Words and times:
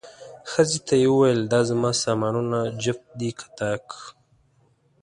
ښځې 0.51 0.79
ته 0.87 0.93
یې 1.01 1.07
وویل، 1.11 1.41
دا 1.53 1.59
زما 1.69 1.91
سامانونه 2.03 2.59
جفت 2.83 3.05
دي 3.19 3.29
که 3.37 3.45
طاق؟ 3.57 3.87